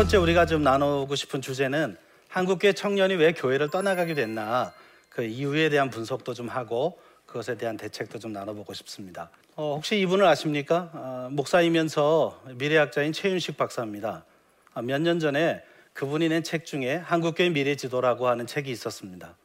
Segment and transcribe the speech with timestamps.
[0.00, 1.94] 번째 우리가 좀 나누고 싶은 주제는
[2.28, 4.72] 한국교회 청년이 왜 교회를 떠나가게 됐나
[5.10, 9.28] 그 이유에 대한 분석도 좀 하고 그것에 대한 대책도 좀 나눠보고 싶습니다.
[9.56, 10.88] 어, 혹시 이분을 아십니까?
[10.94, 14.24] 어, 목사이면서 미래학자인 최윤식 박사입니다.
[14.72, 19.36] 아, 몇년 전에 그분이 낸 책 중에 한국교회 미래 지도라고 하는 책이 있었습니다.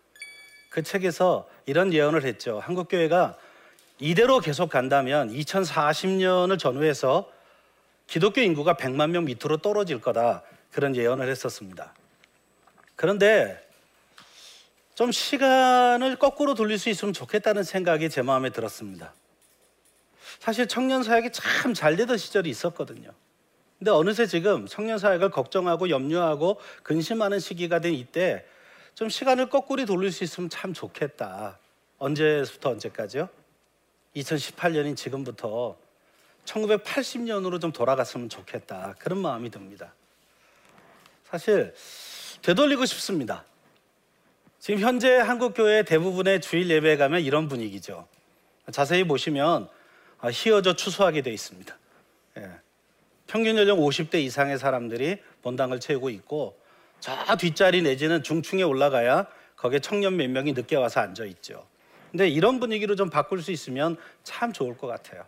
[0.70, 2.62] 그 책에서 이런 예언을 했죠.
[2.62, 3.36] 한국교회가
[4.00, 7.30] 이대로 계속 간다면 2040년을 전후해서
[8.08, 10.44] 기독교 인구가 100만 명 밑으로 떨어질 거다.
[10.72, 11.94] 그런 예언을 했었습니다.
[12.96, 13.62] 그런데
[14.94, 19.13] 좀 시간을 거꾸로 돌릴 수 있으면 좋겠다는 생각이 제 마음에 들었습니다.
[20.40, 23.12] 사실 청년 사역이 참 잘 되던 시절이 있었거든요.
[23.80, 28.46] 근데 어느새 지금 청년 사역을 걱정하고 염려하고 근심하는 시기가 된 이때
[28.94, 31.60] 좀 시간을 거꾸로 돌릴 수 있으면 참 좋겠다.
[31.98, 33.27] 언제부터 언제까지요?
[34.15, 35.77] 2018년인 지금부터
[36.46, 38.96] 1980년으로 좀 돌아갔으면 좋겠다.
[38.99, 39.93] 그런 마음이 듭니다.
[41.24, 41.74] 사실
[42.41, 43.46] 되돌리고 싶습니다.
[44.60, 48.07] 지금 현재 한국 교회 대부분의 주일 예배에 가면 이런 분위기죠.
[48.71, 49.68] 자세히 보시면
[50.20, 51.77] 아, 휘어져 추수하게 되어 있습니다.
[52.37, 52.49] 예.
[53.27, 56.59] 평균 연령 50대 이상의 사람들이 본당을 채우고 있고
[56.99, 61.68] 저 뒷자리 내지는 중층에 올라가야 거기에 청년 몇 명이 늦게 와서 앉아 있죠.
[62.12, 65.25] 근데 이런 분위기로 좀 바꿀 수 있으면 참 좋을 것 같아요.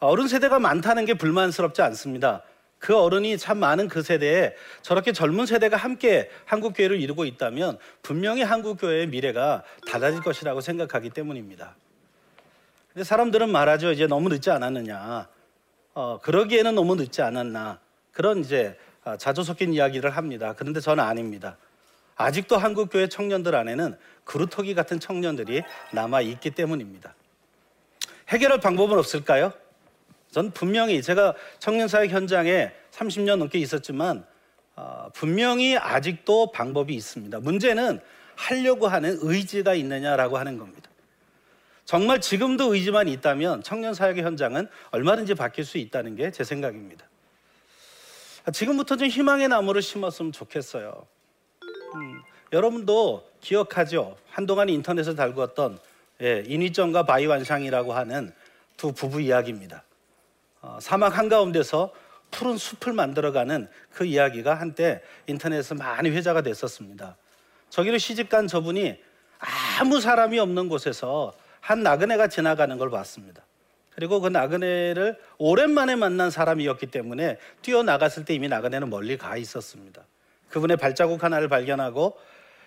[0.00, 2.42] 어른 세대가 많다는 게 불만스럽지 않습니다.
[2.78, 8.42] 그 어른이 참 많은 그 세대에 저렇게 젊은 세대가 함께 한국 교회를 이루고 있다면 분명히
[8.42, 11.74] 한국 교회의 미래가 달라질 것이라고 생각하기 때문입니다.
[12.92, 13.90] 근데 사람들은 말하죠.
[13.90, 15.28] 이제 너무 늦지 않았느냐.
[15.94, 17.80] 어, 그러기에는 너무 늦지 않았나.
[18.12, 20.54] 그런 이제 아, 자주 섞인 이야기를 합니다.
[20.56, 21.56] 그런데 저는 아닙니다.
[22.14, 25.62] 아직도 한국 교회 청년들 안에는 그루터기 같은 청년들이
[25.92, 27.14] 남아 있기 때문입니다.
[28.28, 29.52] 해결할 방법은 없을까요?
[30.38, 34.24] 전 분명히 제가 청년사회 현장에 30년 넘게 있었지만
[34.76, 37.40] 어, 분명히 아직도 방법이 있습니다.
[37.40, 37.98] 문제는
[38.36, 40.88] 하려고 하는 의지가 있느냐라고 하는 겁니다.
[41.84, 47.04] 정말 지금도 의지만 있다면 청년 사역의 현장은 얼마든지 바뀔 수 있다는 게 제 생각입니다.
[48.52, 51.04] 지금부터 좀 희망의 나무를 심었으면 좋겠어요.
[51.96, 52.22] 음,
[52.52, 54.16] 여러분도 기억하죠?
[54.30, 55.80] 한동안 인터넷에 달구었던
[56.22, 58.32] 예, 인위점과 바이완샹이라고 하는
[58.76, 59.82] 두 부부 이야기입니다.
[60.68, 61.92] 어, 사막 한가운데서
[62.30, 67.16] 푸른 숲을 만들어가는 그 이야기가 한때 인터넷에서 많이 회자가 됐었습니다.
[67.70, 69.00] 저기로 시집간 저분이
[69.78, 73.42] 아무 사람이 없는 곳에서 한 나그네가 지나가는 걸 봤습니다.
[73.94, 80.02] 그리고 그 나그네를 오랜만에 만난 사람이었기 때문에 뛰어나갔을 때 이미 나그네는 멀리 가 있었습니다.
[80.50, 82.18] 그분의 발자국 하나를 발견하고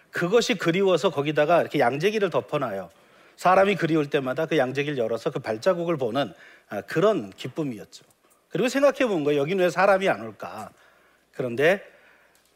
[0.10, 2.90] 그것이 그리워서 거기다가 이렇게 양재기를 덮어놔요.
[3.42, 6.32] 사람이 그리울 때마다 그 양재기를 열어서 그 발자국을 보는
[6.70, 8.06] 아, 그런 기쁨이었죠.
[8.50, 9.42] 그리고 생각해 본 거예요.
[9.42, 10.70] 여기는 왜 사람이 안 올까?
[11.34, 11.82] 그런데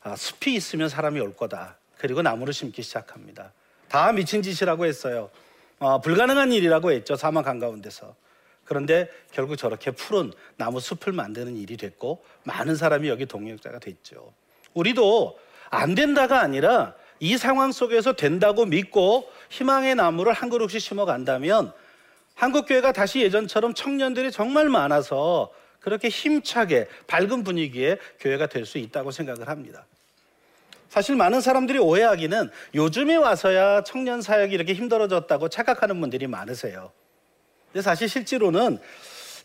[0.04, 1.78] 아, 숲이 있으면 사람이 올 거다.
[1.98, 3.52] 그리고 나무를 심기 시작합니다.
[3.88, 5.32] 다 미친 짓이라고 했어요.
[5.80, 7.16] 어, 불가능한 일이라고 했죠.
[7.16, 8.16] 사막 한가운데서.
[8.64, 14.32] 그런데 결국 저렇게 푸른 나무 숲을 만드는 일이 됐고 많은 사람이 여기 동역자가 됐죠.
[14.76, 15.40] 우리도
[15.72, 21.72] 안 된다가 아니라 이 상황 속에서 된다고 믿고 희망의 나무를 한 그룹씩 심어 간다면
[22.34, 29.12] 한국 교회가 다시 예전처럼 청년들이 정말 많아서 그렇게 힘차게 밝은 분위기의 교회가 될 수 있다고
[29.12, 29.86] 생각을 합니다.
[30.90, 36.92] 사실 많은 사람들이 오해하기는 요즘에 와서야 청년 사역이 이렇게 힘들어졌다고 착각하는 분들이 많으세요.
[37.72, 38.80] 근데 사실 실제로는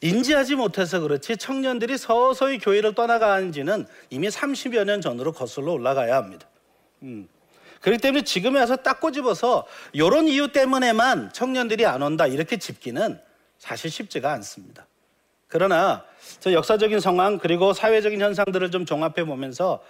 [0.01, 6.49] 인지하지 못해서 그렇지 청년들이 서서히 교회를 떠나가는지는 이미 30여 년 전으로 거슬러 올라가야 합니다.
[7.03, 7.29] 음.
[7.81, 13.19] 그렇기 때문에 지금에 와서 딱 꼬집어서 이런 이유 때문에만 청년들이 안 온다 이렇게 짚기는
[13.59, 14.87] 사실 쉽지가 않습니다.
[15.49, 16.05] 그러나
[16.41, 19.83] 저 역사적인 상황 그리고 사회적인 현상들을 좀 종합해 보면서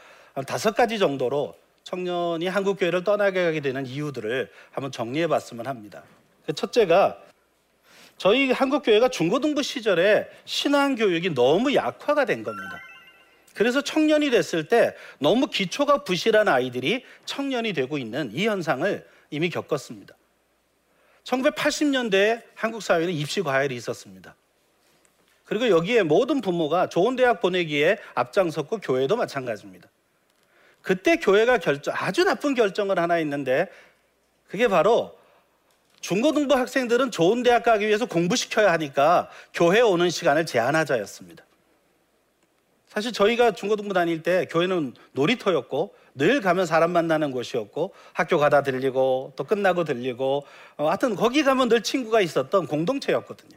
[0.46, 6.02] 다섯 가지 정도로 청년이 한국 교회를 떠나게 가게 되는 이유들을 한번 정리해 봤으면 합니다.
[6.46, 7.18] 그 첫째가
[8.16, 12.80] 저희 한국 교회가 중고등부 시절에 신앙 교육이 너무 약화가 된 겁니다.
[13.54, 20.14] 그래서 청년이 됐을 때 너무 기초가 부실한 아이들이 청년이 되고 있는 이 현상을 이미 겪었습니다.
[21.24, 24.34] 1980년대에 한국 사회는 입시 과열이 있었습니다.
[25.44, 29.88] 그리고 여기에 모든 부모가 좋은 대학 보내기에 앞장섰고 교회도 마찬가지입니다.
[30.80, 33.68] 그때 교회가 결정 아주 나쁜 결정을 하나 했는데
[34.48, 35.18] 그게 바로
[36.00, 41.44] 중고등부 학생들은 좋은 대학 가기 위해서 공부시켜야 하니까 교회 오는 시간을 제한하자였습니다.
[42.90, 49.32] 사실 저희가 중고등부 다닐 때 교회는 놀이터였고 늘 가면 사람 만나는 곳이었고 학교 가다 들리고
[49.36, 50.44] 또 끝나고 들리고
[50.76, 53.56] 어, 하여튼 거기 가면 늘 친구가 있었던 공동체였거든요.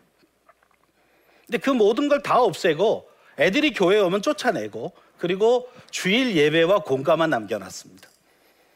[1.48, 3.10] 근데 그 모든 걸 다 없애고
[3.40, 8.08] 애들이 교회에 오면 쫓아내고 그리고 주일 예배와 공과만 남겨놨습니다.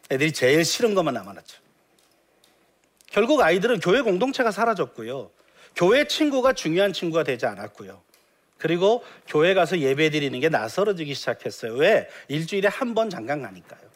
[0.10, 1.60] 애들이 제일 싫은 것만 남아났죠.
[3.06, 5.30] 결국 아이들은 교회 공동체가 사라졌고요.
[5.75, 8.01] 교회 친구가 중요한 친구가 되지 않았고요.
[8.57, 11.74] 그리고 교회 가서 예배 드리는 게 낯설어지기 시작했어요.
[11.75, 12.09] 왜?
[12.27, 13.88] 일주일에 한 번 잠깐 가니까요.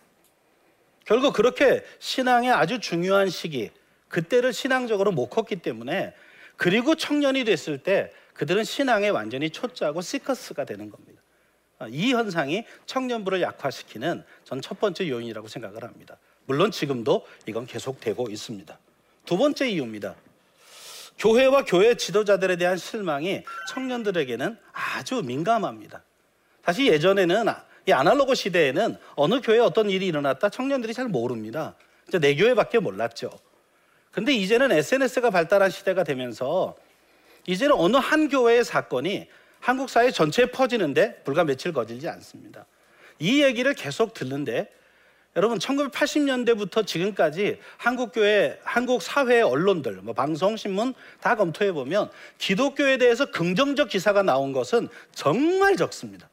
[1.05, 3.71] 결국 그렇게 신앙의 아주 중요한 시기,
[4.07, 6.13] 그때를 신앙적으로 못 컸기 때문에
[6.57, 11.21] 그리고 청년이 됐을 때 그들은 신앙에 완전히 초짜고 시커스가 되는 겁니다.
[11.89, 16.17] 이 현상이 청년부를 약화시키는 전 첫 번째 요인이라고 생각을 합니다.
[16.45, 18.77] 물론 지금도 이건 계속되고 있습니다.
[19.25, 20.15] 두 번째 이유입니다.
[21.17, 26.03] 교회와 교회 지도자들에 대한 실망이 청년들에게는 아주 민감합니다.
[26.63, 27.45] 사실 예전에는
[27.87, 31.75] 이 아날로그 시대에는 어느 교회에 어떤 일이 일어났다 청년들이 잘 모릅니다.
[32.07, 33.31] 이제 내 교회밖에 몰랐죠.
[34.11, 36.75] 근데 이제는 SNS가 발달한 시대가 되면서
[37.47, 39.27] 이제는 어느 한 교회의 사건이
[39.59, 42.65] 한국 사회 전체에 퍼지는데 불과 며칠 거슬지 않습니다.
[43.19, 44.71] 이 얘기를 계속 듣는데
[45.37, 52.97] 여러분 1980년대부터 지금까지 한국 교회, 한국 사회 언론들, 뭐 방송, 신문 다 검토해 보면 기독교에
[52.97, 56.29] 대해서 긍정적 기사가 나온 것은 정말 적습니다.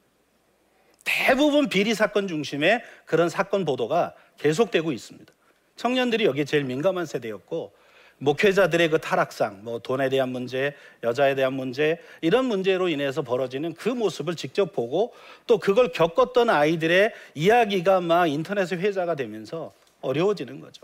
[1.04, 5.32] 대부분 비리 사건 중심의 그런 사건 보도가 계속되고 있습니다.
[5.76, 7.72] 청년들이 여기에 제일 민감한 세대였고
[8.19, 13.88] 목회자들의 그 타락상, 뭐 돈에 대한 문제, 여자에 대한 문제 이런 문제로 인해서 벌어지는 그
[13.88, 15.15] 모습을 직접 보고
[15.47, 20.82] 또 그걸 겪었던 아이들의 이야기가 막 인터넷에 회자가 되면서 어려워지는 거죠.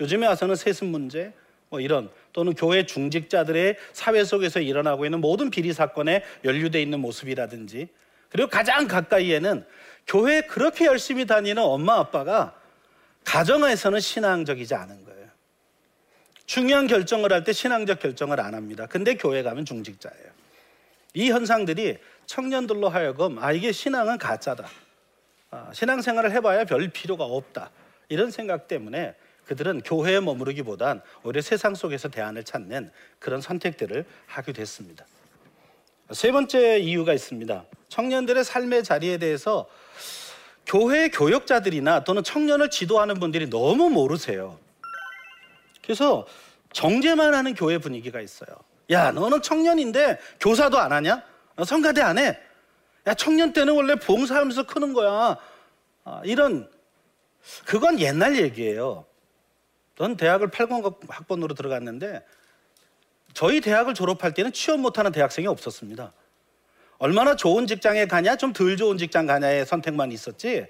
[0.00, 1.32] 요즘에 와서는 세습 문제,
[1.68, 7.88] 뭐 이런 또는 교회 중직자들의 사회 속에서 일어나고 있는 모든 비리 사건에 연루돼 있는 모습이라든지
[8.28, 9.64] 그리고 가장 가까이에는
[10.06, 12.54] 교회에 그렇게 열심히 다니는 엄마 아빠가
[13.24, 15.15] 가정에서는 신앙적이지 않은 거예요.
[16.46, 18.86] 중요한 결정을 할 때 신앙적 결정을 안 합니다.
[18.86, 20.26] 근데 교회 가면 중직자예요.
[21.14, 24.68] 이 현상들이 청년들로 하여금 아 이게 신앙은 가짜다.
[25.50, 27.70] 아, 신앙생활을 해봐야 별 필요가 없다.
[28.08, 29.14] 이런 생각 때문에
[29.46, 35.06] 그들은 교회에 머무르기보단 오히려 세상 속에서 대안을 찾는 그런 선택들을 하게 됐습니다.
[36.10, 37.64] 세 번째 이유가 있습니다.
[37.88, 39.68] 청년들의 삶의 자리에 대해서
[40.66, 44.58] 교회 교역자들이나 또는 청년을 지도하는 분들이 너무 모르세요.
[45.86, 46.26] 그래서
[46.72, 48.48] 정제만 하는 교회 분위기가 있어요.
[48.90, 51.22] 야, 너는 청년인데 교사도 안 하냐?
[51.54, 52.38] 너 성가대 안 해?
[53.06, 55.36] 야, 청년 때는 원래 봉사하면서 크는 거야.
[56.04, 56.68] 아, 이런
[57.64, 59.06] 그건 옛날 얘기예요.
[59.96, 62.24] 전 대학을 80학번으로 들어갔는데
[63.32, 66.12] 저희 대학을 졸업할 때는 취업 못하는 대학생이 없었습니다.
[66.98, 70.66] 얼마나 좋은 직장에 가냐, 좀 덜 좋은 직장 가냐의 선택만 있었지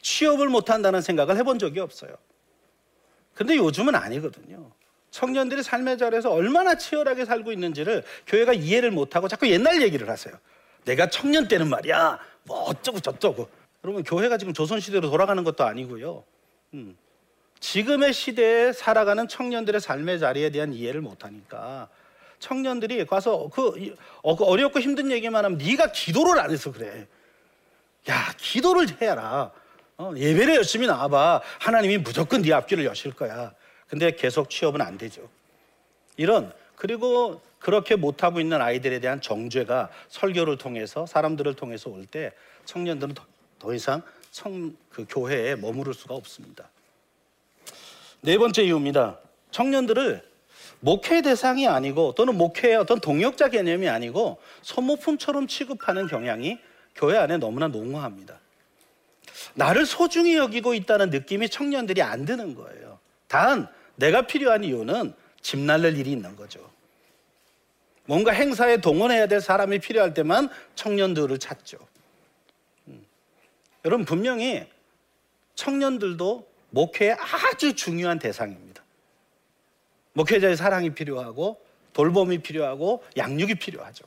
[0.00, 2.16] 취업을 못한다는 생각을 해본 적이 없어요.
[3.34, 4.70] 근데 요즘은 아니거든요.
[5.10, 10.34] 청년들이 삶의 자리에서 얼마나 치열하게 살고 있는지를 교회가 이해를 못하고 자꾸 옛날 얘기를 하세요.
[10.84, 13.48] 내가 청년 때는 말이야, 뭐 어쩌고 저쩌고.
[13.84, 16.24] 여러분 교회가 지금 조선 시대로 돌아가는 것도 아니고요.
[16.74, 16.96] 음.
[17.60, 21.88] 지금의 시대에 살아가는 청년들의 삶의 자리에 대한 이해를 못하니까
[22.38, 27.06] 청년들이 가서 그 어, 어렵고 힘든 얘기만 하면 네가 기도를 안 해서 그래.
[28.08, 29.52] 야 기도를 해라.
[29.96, 31.42] 어, 예배를 열심히 나와봐.
[31.60, 33.52] 하나님이 무조건 네 앞길을 여실 거야.
[33.86, 35.28] 근데 계속 취업은 안 되죠.
[36.16, 42.32] 이런 그리고 그렇게 못하고 있는 아이들에 대한 정죄가 설교를 통해서 사람들을 통해서 올 때
[42.64, 43.24] 청년들은 더,
[43.58, 46.68] 더 이상 청, 그 교회에 머무를 수가 없습니다.
[48.20, 49.18] 네 번째 이유입니다.
[49.50, 50.22] 청년들을
[50.80, 56.58] 목회 대상이 아니고 또는 목회의 어떤 동역자 개념이 아니고 소모품처럼 취급하는 경향이
[56.94, 58.38] 교회 안에 너무나 농후합니다.
[59.54, 62.98] 나를 소중히 여기고 있다는 느낌이 청년들이 안 드는 거예요.
[63.28, 66.70] 단 내가 필요한 이유는 집 날릴 일이 있는 거죠.
[68.06, 71.78] 뭔가 행사에 동원해야 될 사람이 필요할 때만 청년들을 찾죠.
[72.88, 73.04] 음.
[73.84, 74.66] 여러분 분명히
[75.54, 78.82] 청년들도 목회의 아주 중요한 대상입니다.
[80.12, 81.60] 목회자의 사랑이 필요하고
[81.92, 84.04] 돌봄이 필요하고 양육이 필요하죠.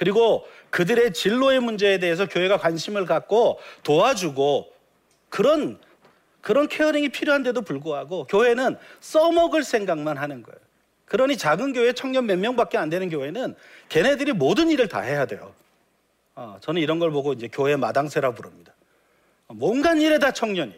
[0.00, 4.72] 그리고 그들의 진로의 문제에 대해서 교회가 관심을 갖고 도와주고
[5.28, 5.78] 그런
[6.40, 10.58] 그런 caring이 필요한데도 불구하고 교회는 써먹을 생각만 하는 거예요.
[11.04, 13.54] 그러니 작은 교회 청년 몇 명밖에 안 되는 교회는
[13.90, 15.52] 걔네들이 모든 일을 다 해야 돼요.
[16.34, 18.72] 어, 저는 이런 걸 보고 이제 교회 마당새라 부릅니다.
[19.48, 20.74] 뭔가 일에 다 청년이.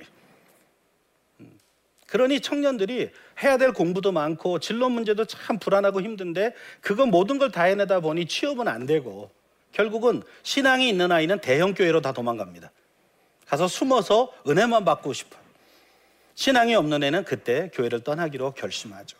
[2.13, 3.09] 그러니 청년들이
[3.43, 6.53] 해야 될 공부도 많고 진로 문제도 참 불안하고 힘든데
[6.83, 9.31] 그거 모든 걸 다 해내다 보니 취업은 안 되고
[9.73, 12.71] 결국은 신앙이 있는 아이는 대형 교회로 다 도망갑니다.
[13.47, 15.41] 가서 숨어서 은혜만 받고 싶어요.
[16.35, 19.17] 신앙이 없는 애는 그때 교회를 떠나기로 결심하죠.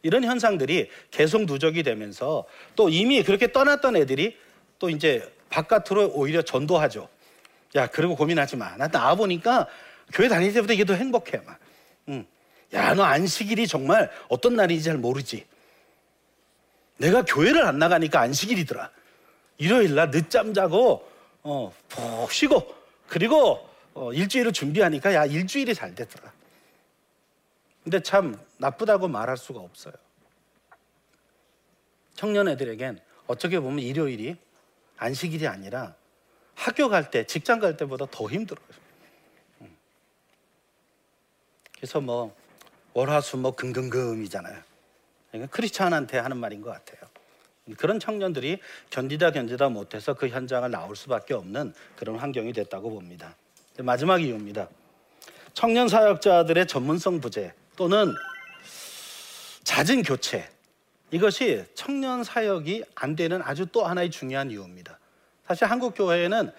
[0.00, 2.46] 이런 현상들이 계속 누적이 되면서
[2.76, 4.38] 또 이미 그렇게 떠났던 애들이
[4.78, 7.10] 또 이제 바깥으로 오히려 전도하죠.
[7.74, 8.74] 야 그리고 고민하지 마.
[8.78, 9.68] 나 나와 보니까
[10.14, 11.60] 교회 다닐 때부터 이게 더 행복해 막.
[12.08, 12.26] 응.
[12.72, 15.46] 야 너 안식일이 정말 어떤 날인지 잘 모르지.
[16.96, 18.90] 내가 교회를 안 나가니까 안식일이더라.
[19.58, 21.08] 일요일 날 늦잠 자고
[21.42, 22.74] 어, 푹 쉬고
[23.08, 26.32] 그리고 어, 일주일을 준비하니까 야 일주일이 잘 되더라.
[27.84, 29.94] 근데 참 나쁘다고 말할 수가 없어요.
[32.14, 34.36] 청년 애들에겐 어떻게 보면 일요일이
[34.96, 35.94] 안식일이 아니라
[36.54, 38.64] 학교 갈 때, 직장 갈 때보다 더 힘들어요.
[41.82, 41.92] 음.
[41.92, 42.32] 그래서 뭐
[42.94, 44.56] 월화수목 금금금이잖아요.
[45.34, 47.10] 이건 크리스찬한테 하는 말인 것 같아요.
[47.76, 48.60] 그런 청년들이
[48.90, 53.34] 견디다 견디다 못해서 그 현장을 나올 수밖에 없는 그런 환경이 됐다고 봅니다.
[53.78, 54.68] 마지막 이유입니다.
[55.54, 58.14] 청년 사역자들의 전문성 부재 또는
[59.64, 60.48] 잦은 교체
[61.10, 64.98] 이것이 청년 사역이 안 되는 아주 또 하나의 중요한 이유입니다.
[65.46, 66.52] 사실 한국 교회에는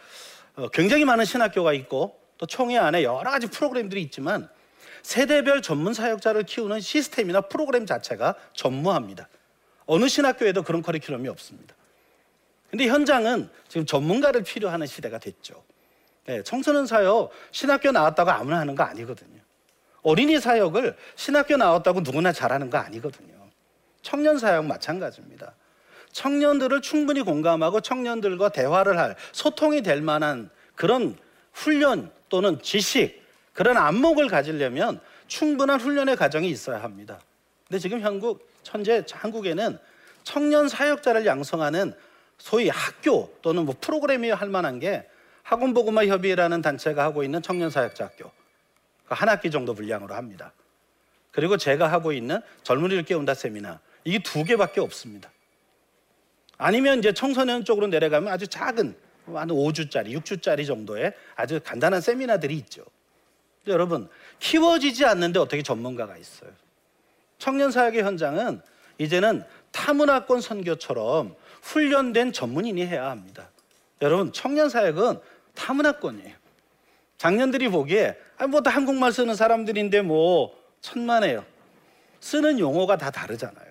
[0.56, 4.50] 어, 굉장히 많은 신학교가 있고 또 총회 안에 여러 가지 프로그램들이 있지만
[5.04, 9.28] 세대별 전문 사역자를 키우는 시스템이나 프로그램 자체가 전무합니다.
[9.86, 11.76] 어느 신학교에도 그런 커리큘럼이 없습니다.
[12.72, 15.64] 근데 현장은 지금 전문가를 필요하는 시대가 됐죠.
[16.26, 19.42] 네, 청소년 사역 신학교 나왔다고 아무나 하는 거 아니거든요.
[20.02, 23.34] 어린이 사역을 신학교 나왔다고 누구나 잘하는 거 아니거든요.
[24.02, 25.54] 청년 사역 마찬가지입니다.
[26.14, 31.18] 청년들을 충분히 공감하고 청년들과 대화를 할 소통이 될 만한 그런
[31.52, 33.23] 훈련 또는 지식
[33.54, 37.20] 그런 안목을 가지려면 충분한 훈련의 과정이 있어야 합니다.
[37.68, 39.78] 근데 지금 한국 현재 한국에는
[40.24, 41.94] 청년 사역자를 양성하는
[42.38, 45.08] 소위 학교 또는 뭐 프로그램이 할 만한 게
[45.44, 48.32] 학원보고마 협의회라는 단체가 하고 있는 청년 사역자 학교
[49.08, 50.54] 그한 학기 정도 분량으로 합니다.
[51.32, 55.32] 그리고 제가 하고 있는 젊은이를 깨운다 세미나 이게 두 개밖에 없습니다.
[56.58, 58.96] 아니면 이제 청소년 쪽으로 내려가면 아주 작은
[59.26, 62.86] 한 5주짜리, 6주짜리 정도의 아주 간단한 세미나들이 있죠.
[63.68, 66.52] 여러분, 키워지지 않는데 어떻게 전문가가 있어요?
[67.38, 68.62] 청년 사역의 현장은
[68.98, 73.50] 이제는 타문화권 선교처럼 훈련된 전문인이 해야 합니다.
[74.02, 75.20] 여러분, 청년 사역은
[75.56, 76.36] 타문화권이에요.
[77.18, 81.46] 작년들이 보기에 아, 뭐다 한국말 쓰는 사람들인데 뭐 천만에요.
[82.20, 83.63] 쓰는 용어가 다 다르잖아요.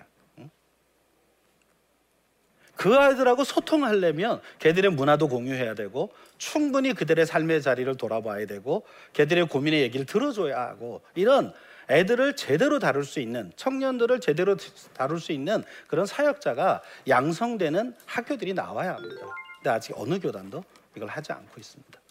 [2.83, 9.83] 그 아이들하고 소통하려면 걔들의 문화도 공유해야 되고 충분히 그들의 삶의 자리를 돌아봐야 되고 걔들의 고민의
[9.83, 11.53] 얘기를 들어줘야 하고 이런
[11.89, 14.57] 애들을 제대로 다룰 수 있는 청년들을 제대로
[14.93, 19.27] 다룰 수 있는 그런 사역자가 양성되는 학교들이 나와야 합니다.
[19.59, 20.61] 근데 아직 어느 교단도
[20.97, 22.01] 이걸 하지 않고 있습니다.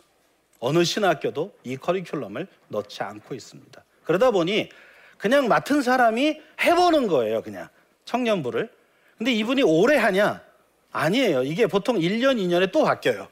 [0.61, 3.85] 어느 신학교도 이 커리큘럼을 넣지 않고 있습니다.
[4.05, 4.71] 그러다 보니
[5.19, 7.69] 그냥 맡은 사람이 해보는 거예요, 그냥
[8.07, 8.71] 청년부를.
[9.19, 10.52] 근데 이분이 오래 하냐?
[10.93, 11.43] 아니에요.
[11.43, 13.29] 이게 보통 1년, 2년에 또 바뀌어요.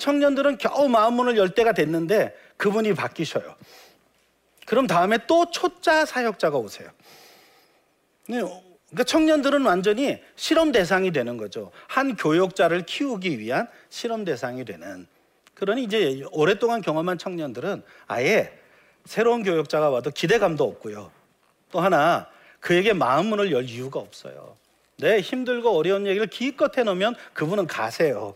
[0.00, 3.54] 청년들은 겨우 마음문을 열 때가 됐는데 그분이 바뀌셔요.
[4.66, 6.90] 그럼 다음에 또 초짜 사역자가 오세요.
[8.28, 11.70] 네, 그러니까 청년들은 완전히 실험 대상이 되는 거죠.
[11.86, 15.06] 한 교역자를 키우기 위한 실험 대상이 되는.
[15.54, 18.52] 그러니 이제 오랫동안 경험한 청년들은 아예
[19.04, 21.12] 새로운 교역자가 와도 기대감도 없고요.
[21.70, 22.28] 또 하나
[22.60, 24.56] 그에게 마음문을 열 이유가 없어요.
[24.98, 28.34] 내 힘들고 어려운 얘기를 기껏 해놓으면 그분은 가세요.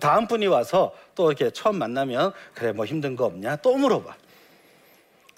[0.00, 4.16] 다음 분이 와서 또 이렇게 처음 만나면 그래 뭐 힘든 거 없냐 또 물어봐.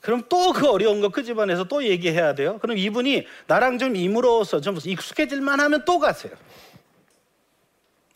[0.01, 2.59] 그럼 또 그 어려운 거 그 집안에서 또 얘기해야 돼요.
[2.59, 6.33] 그럼 이분이 나랑 좀 이물어서 좀 익숙해질만 하면 또 가세요.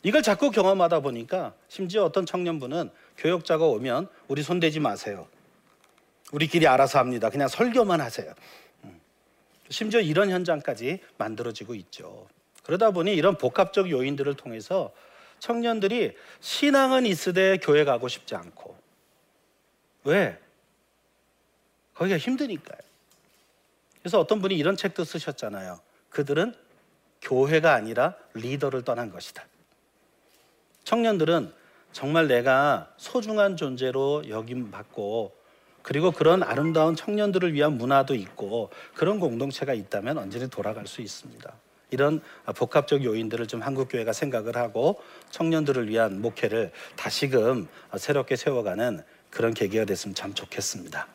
[0.03, 5.27] 이걸 자꾸 경험하다 보니까 심지어 어떤 청년분은 교역자가 오면 우리 손대지 마세요.
[6.31, 7.31] 우리끼리 알아서 합니다.
[7.31, 8.33] 그냥 설교만 하세요.
[9.71, 12.27] 심지어 이런 현장까지 만들어지고 있죠.
[12.63, 14.93] 그러다 보니 이런 복합적 요인들을 통해서
[15.39, 18.77] 청년들이 신앙은 있으되 교회 가고 싶지 않고
[20.05, 20.39] 왜?
[21.95, 22.79] 거기가 힘드니까요.
[24.01, 25.81] 그래서 어떤 분이 이런 책도 쓰셨잖아요.
[26.11, 26.55] 그들은
[27.21, 29.45] 교회가 아니라 리더를 떠난 것이다.
[30.85, 31.53] 청년들은
[31.93, 35.38] 정말 내가 소중한 존재로 여김 받고
[35.83, 41.53] 그리고 그런 아름다운 청년들을 위한 문화도 있고 그런 공동체가 있다면 언제든 돌아갈 수 있습니다.
[41.91, 42.21] 이런
[42.55, 49.85] 복합적 요인들을 좀 한국 교회가 생각을 하고 청년들을 위한 목회를 다시금 새롭게 세워가는 그런 계기가
[49.85, 51.07] 됐으면 참 좋겠습니다.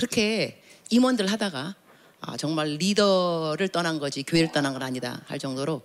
[0.00, 1.76] 그렇게 임원들 하다가
[2.22, 5.82] 아, 정말 리더를 떠난 거지 교회를 떠난 건 아니다 할 정도로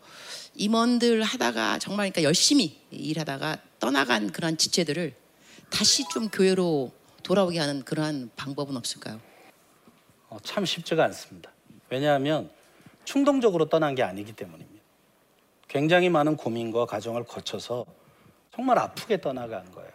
[0.53, 5.13] 임원들 하다가 정말 그러니까 열심히 일하다가 떠나간 그러한 지체들을
[5.69, 6.93] 다시 좀 교회로
[7.23, 9.19] 돌아오게 하는 그러한 방법은 없을까요?
[10.29, 11.51] 어, 참 쉽지가 않습니다.
[11.89, 12.49] 왜냐하면
[13.03, 14.81] 충동적으로 떠난 게 아니기 때문입니다.
[15.67, 17.85] 굉장히 많은 고민과 과정을 거쳐서
[18.53, 19.91] 정말 아프게 떠나간 거예요.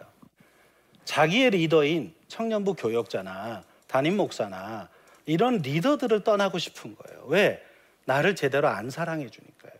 [1.05, 4.87] 자기의 리더인 청년부 교역자나 담임 목사나
[5.25, 7.25] 이런 리더들을 떠나고 싶은 거예요.
[7.27, 7.61] 왜?
[8.05, 9.73] 나를 제대로 안 사랑해 주니까요.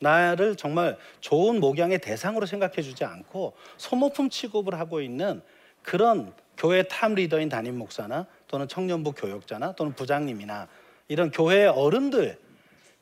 [0.00, 5.42] 나를 정말 좋은 목양의 대상으로 생각해 주지 않고 소모품 취급을 하고 있는
[5.82, 10.66] 그런 교회 top 리더인 담임 목사나 또는 청년부 교역자나 또는 부장님이나
[11.08, 12.38] 이런 교회의 어른들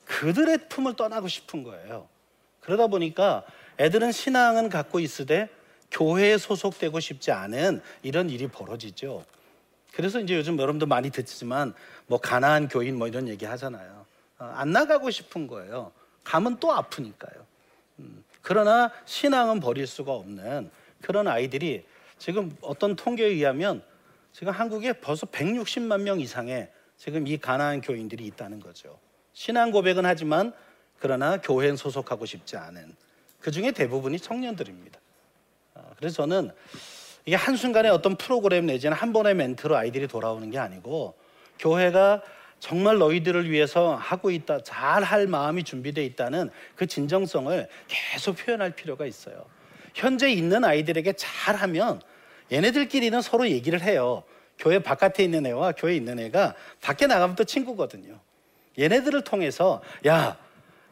[0.07, 2.09] 그들의 품을 떠나고 싶은 거예요.
[2.61, 3.45] 그러다 보니까
[3.79, 5.49] 애들은 신앙은 갖고 있으되
[5.93, 9.25] 교회에 소속되고 싶지 않은 이런 일이 벌어지죠.
[9.99, 11.75] 그래서 이제 요즘 여러분도 많이 듣지만
[12.07, 14.07] 뭐 가난한 교인 뭐 이런 얘기 하잖아요.
[14.39, 15.91] 어, 안 나가고 싶은 거예요.
[16.23, 17.45] 가면 또 아프니까요.
[17.99, 21.85] 음, 그러나 신앙은 버릴 수가 없는 그런 아이들이
[22.17, 23.83] 지금 어떤 통계에 의하면
[24.33, 29.01] 지금 한국에 벌써 160만 명 이상의 지금 이 가난한 교인들이 있다는 거죠.
[29.33, 30.53] 신앙 고백은 하지만
[31.01, 32.95] 그러나 교회엔 소속하고 싶지 않은
[33.41, 35.01] 그 중에 대부분이 청년들입니다.
[35.75, 36.53] 아, 그래서 저는
[37.29, 41.15] 이게 한순간에 어떤 프로그램 내지는 한 번의 멘트로 아이들이 돌아오는 게 아니고
[41.59, 42.23] 교회가
[42.59, 49.05] 정말 너희들을 위해서 하고 있다, 잘 할 마음이 준비되어 있다는 그 진정성을 계속 표현할 필요가
[49.05, 49.45] 있어요.
[49.93, 52.01] 현재 있는 아이들에게 잘하면
[52.51, 54.23] 얘네들끼리는 서로 얘기를 해요.
[54.59, 58.19] 교회 바깥에 있는 애와 교회 에 있는 애가 밖에 나가면 또 친구거든요.
[58.79, 60.39] 얘네들을 통해서 야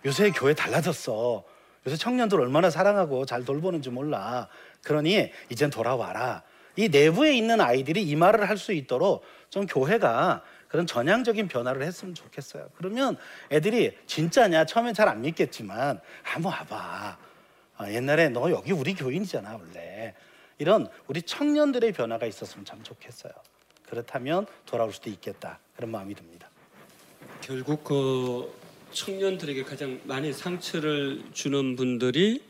[0.04, 1.44] 요새 교회 달라졌어.
[1.86, 4.48] 요새 청년들 얼마나 사랑하고 잘 돌보는지 몰라.
[4.90, 6.44] 그러니 이젠 돌아와라.
[6.76, 12.14] 이 내부에 있는 아이들이 이 말을 할 수 있도록 좀 교회가 그런 전향적인 변화를 했으면
[12.14, 12.68] 좋겠어요.
[12.76, 13.16] 그러면
[13.50, 17.18] 애들이 진짜냐 처음엔 잘 안 믿겠지만 한번 와봐.
[17.78, 20.14] 아, 옛날에 너 여기 우리 교인이잖아 원래.
[20.58, 23.32] 이런 우리 청년들의 변화가 있었으면 참 좋겠어요.
[23.88, 26.48] 그렇다면 돌아올 수도 있겠다 그런 마음이 듭니다.
[27.40, 28.52] 결국 그
[28.92, 32.42] 청년들에게 가장 많이 상처를 주는 분들이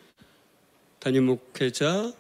[1.01, 2.13] 담임 목회자,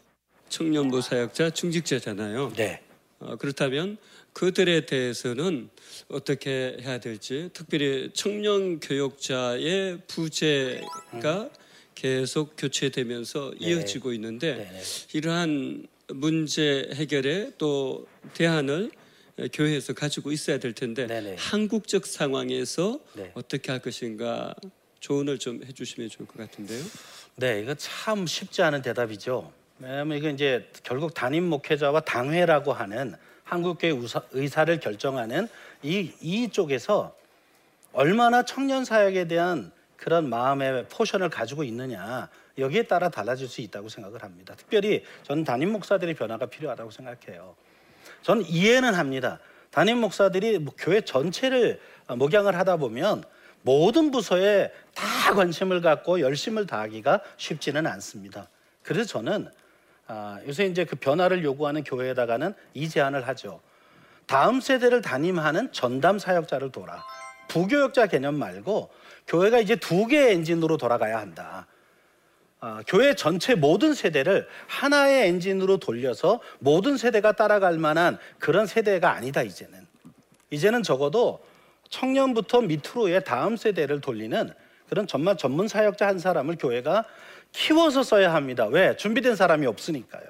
[0.48, 2.52] 청년부 사역자, 중직자잖아요.
[2.56, 2.80] 네.
[3.18, 3.96] 어, 그렇다면
[4.32, 5.70] 그들에 대해서는
[6.08, 11.50] 어떻게 해야 될지 특별히 청년 교역자의 부재가
[11.94, 13.68] 계속 교체되면서 네.
[13.68, 14.82] 이어지고 있는데 네.
[15.14, 18.90] 이러한 문제 해결에 또 대안을
[19.52, 21.36] 교회에서 가지고 있어야 될 텐데 네네.
[21.38, 23.32] 한국적 상황에서 네.
[23.34, 24.54] 어떻게 할 것인가
[25.00, 26.82] 조언을 좀 해주시면 좋을 것 같은데요.
[27.36, 29.52] 네, 이거 참 쉽지 않은 대답이죠.
[29.78, 35.48] 왜냐하면 이거 이제 결국 담임 목회자와 당회라고 하는 한국교회 의사, 의사를 결정하는
[35.82, 37.14] 이 이 쪽에서
[37.92, 44.22] 얼마나 청년 사역에 대한 그런 마음의 포션을 가지고 있느냐 여기에 따라 달라질 수 있다고 생각을
[44.22, 44.54] 합니다.
[44.56, 47.54] 특별히 저는 담임 목사들의 변화가 필요하다고 생각해요.
[48.22, 49.38] 저는 이해는 합니다.
[49.70, 53.24] 담임 목사들이 뭐 교회 전체를 목양을 하다 보면
[53.62, 58.48] 모든 부서에 다 관심을 갖고 열심을 다하기가 쉽지는 않습니다.
[58.82, 59.50] 그래서 저는
[60.08, 63.60] 아, 요새 이제 그 변화를 요구하는 교회에다가는 이 제안을 하죠.
[64.26, 67.04] 다음 세대를 담임하는 전담 사역자를 둬라.
[67.48, 68.90] 부교역자 개념 말고
[69.26, 71.66] 교회가 이제 두 개의 엔진으로 돌아가야 한다.
[72.60, 79.42] 아, 교회 전체 모든 세대를 하나의 엔진으로 돌려서 모든 세대가 따라갈 만한 그런 세대가 아니다
[79.42, 79.86] 이제는
[80.50, 81.44] 이제는 적어도
[81.90, 84.52] 청년부터 밑으로의 다음 세대를 돌리는
[84.88, 87.04] 그런 전문 사역자 한 사람을 교회가
[87.60, 88.66] 키워서 써야 합니다.
[88.66, 88.94] 왜?
[88.96, 90.24] 준비된 사람이 없으니까요.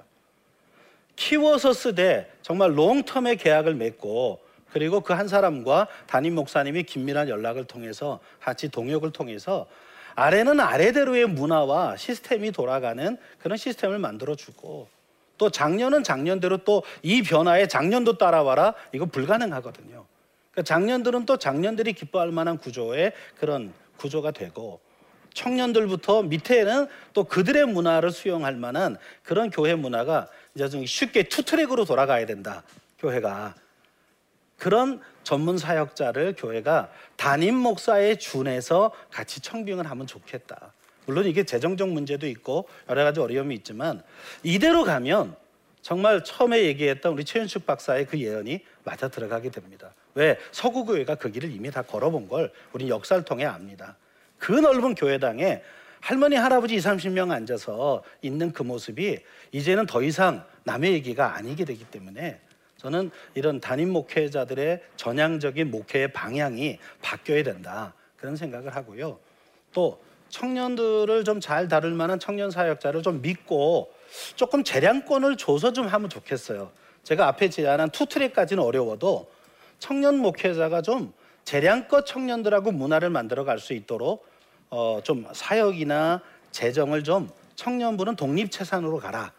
[1.16, 4.38] 키워서 쓰되 정말 롱텀의 계약을 맺고
[4.70, 9.66] 그리고 그 한 사람과 담임 목사님이 긴밀한 연락을 통해서 같이 동역을 통해서
[10.14, 14.88] 아래는 아래대로의 문화와 시스템이 돌아가는 그런 시스템을 만들어 주고
[15.36, 20.06] 또 작년은 작년대로 또 이 변화에 작년도 따라와라 이거 불가능하거든요.
[20.52, 24.78] 그러니까 작년들은 또 작년들이 기뻐할 만한 구조의 그런 구조가 되고
[25.36, 32.24] 청년들부터 밑에는 또 그들의 문화를 수용할 만한 그런 교회 문화가 이제 좀 쉽게 투트랙으로 돌아가야
[32.24, 32.62] 된다.
[32.98, 33.54] 교회가
[34.56, 40.72] 그런 전문 사역자를 교회가 담임 목사에 준해서 같이 청빙을 하면 좋겠다.
[41.04, 44.02] 물론 이게 재정적 문제도 있고 여러 가지 어려움이 있지만
[44.42, 45.36] 이대로 가면
[45.82, 49.92] 정말 처음에 얘기했던 우리 최윤숙 박사의 그 예언이 맞아 들어가게 됩니다.
[50.14, 53.96] 왜 서구 교회가 그 길을 이미 다 걸어본 걸 우리 역사를 통해 압니다.
[54.38, 55.62] 그 넓은 교회당에
[56.00, 59.18] 할머니 할아버지 2, 30명 앉아서 있는 그 모습이
[59.52, 62.40] 이제는 더 이상 남의 얘기가 아니게 되기 때문에
[62.76, 69.18] 저는 이런 담임 목회자들의 전향적인 목회의 방향이 바뀌어야 된다 그런 생각을 하고요.
[69.72, 73.92] 또 청년들을 좀 잘 다룰 만한 청년 사역자를 좀 믿고
[74.34, 76.70] 조금 재량권을 줘서 좀 하면 좋겠어요.
[77.02, 79.30] 제가 앞에 제안한 투 트랙까지는 어려워도
[79.78, 81.12] 청년 목회자가 좀
[81.46, 84.26] 재량껏 청년들하고 문화를 만들어 갈 수 있도록
[84.68, 89.32] 어, 좀 사역이나 재정을 좀 청년부는 독립재산으로 가라.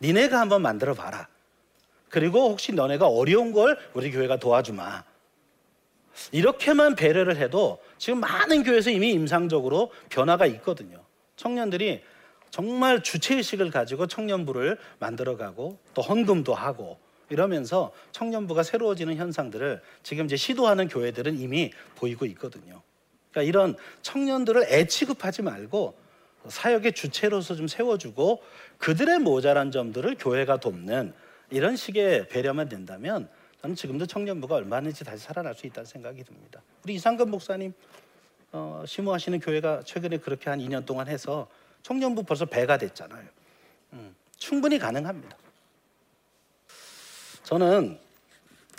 [0.00, 1.28] 니네가 한번 만들어 봐라.
[2.08, 5.04] 그리고 혹시 너네가 어려운 걸 우리 교회가 도와주마.
[6.30, 11.02] 이렇게만 배려를 해도 지금 많은 교회에서 이미 임상적으로 변화가 있거든요.
[11.36, 12.02] 청년들이
[12.50, 16.98] 정말 주체의식을 가지고 청년부를 만들어가고 또 헌금도 하고
[17.32, 22.82] 이러면서 청년부가 새로워지는 현상들을 지금 이제 시도하는 교회들은 이미 보이고 있거든요.
[23.30, 25.94] 그러니까 이런 청년들을 애 취급하지 말고
[26.46, 28.42] 사역의 주체로서 좀 세워주고
[28.76, 31.14] 그들의 모자란 점들을 교회가 돕는
[31.50, 33.28] 이런 식의 배려만 된다면
[33.62, 36.60] 저는 지금도 청년부가 얼마든지 다시 살아날 수 있다는 생각이 듭니다.
[36.84, 37.72] 우리 이상근 목사님
[38.50, 41.48] 어, 심호하시는 교회가 최근에 그렇게 한 2년 동안 해서
[41.82, 43.24] 청년부 벌써 배가 됐잖아요.
[43.94, 45.36] 음, 충분히 가능합니다.
[47.42, 47.98] 저는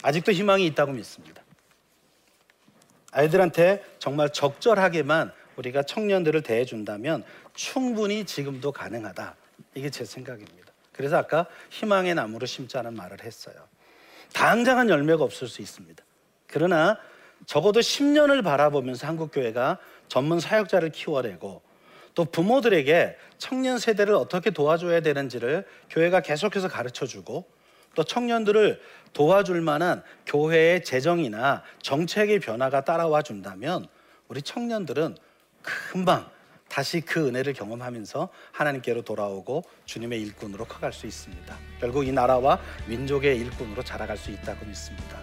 [0.02, 1.42] 아직도 희망이 있다고 믿습니다.
[3.12, 7.24] 아이들한테 정말 적절하게만 우리가 청년들을 대해준다면
[7.54, 9.36] 충분히 지금도 가능하다.
[9.76, 10.72] 이게 제 생각입니다.
[10.92, 13.56] 그래서 아까 희망의 나무를 심자는 말을 했어요.
[14.34, 16.04] 당장한 열매가 없을 수 있습니다.
[16.48, 16.98] 그러나
[17.46, 21.62] 적어도 10년을 바라보면서 한국교회가 전문 사역자를 키워내고
[22.16, 27.46] 또 부모들에게 청년 세대를 어떻게 도와줘야 되는지를 교회가 계속해서 가르쳐 주고
[27.96, 28.82] 또 청년들을
[29.14, 33.88] 도와줄 만한 교회의 재정이나 정책의 변화가 따라와 준다면
[34.28, 35.16] 우리 청년들은
[35.62, 36.30] 금방
[36.68, 41.56] 다시 그 은혜를 경험하면서 하나님께로 돌아오고 주님의 일꾼으로 커갈 수 있습니다.
[41.80, 45.20] 결국 이 나라와 민족의 일꾼으로 자라갈 수 있다고 믿습니다.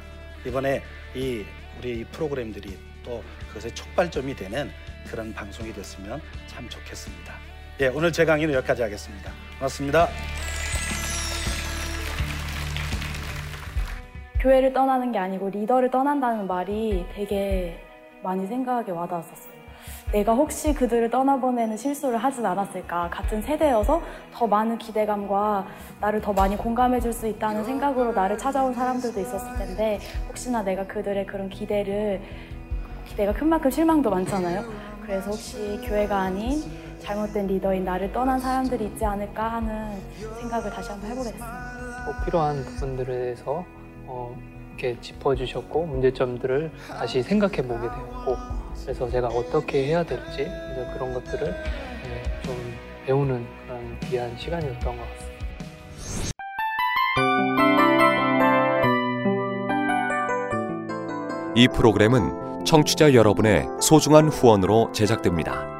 [0.47, 0.83] 이번에
[1.15, 1.45] 이
[1.79, 4.71] 우리 이 프로그램들이 또 그것의 촉발점이 되는
[5.11, 7.35] 그런 방송이 됐으면 참 좋겠습니다.
[7.81, 9.33] 예, 오늘 제 강의는 여기까지 하겠습니다.
[9.59, 10.50] 고맙습니다.
[14.41, 17.79] 교회를 떠나는 게 아니고 리더를 떠난다는 말이 되게
[18.23, 19.61] 많이 생각에 와닿았었어요.
[20.13, 23.11] 내가 혹시 그들을 떠나보내는 실수를 하진 않았을까.
[23.11, 25.67] 같은 세대여서 더 많은 기대감과
[26.01, 30.87] 나를 더 많이 공감해 줄 수 있다는 생각으로 나를 찾아온 사람들도 있었을 텐데, 혹시나 내가
[30.87, 32.21] 그들의 그런 기대를,
[33.07, 34.65] 기대가 큰 만큼 실망도 많잖아요.
[35.03, 36.63] 그래서 혹시 교회가 아닌
[37.01, 39.97] 잘못된 리더인 나를 떠난 사람들이 있지 않을까 하는
[40.41, 42.05] 생각을 다시 한번 해보게 됐습니다.
[42.07, 43.65] 꼭 필요한 부분들에 대해서
[44.11, 44.37] 어,
[44.71, 48.37] 이렇게 짚어주셨고 문제점들을 다시 생각해 보게 되었고
[48.83, 50.49] 그래서 제가 어떻게 해야 될지
[50.95, 52.57] 그런 것들을 네, 좀
[53.07, 55.31] 배우는 그런 귀한 시간이었던 것 같습니다.
[61.55, 65.80] 이 프로그램은 청취자 여러분의 소중한 후원으로 제작됩니다.